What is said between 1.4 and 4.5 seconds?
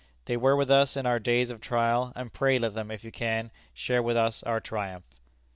of trial, and pray let them, if you can, share with us